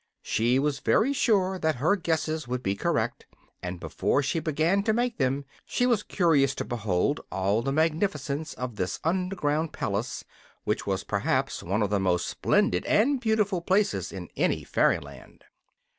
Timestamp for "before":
3.79-4.23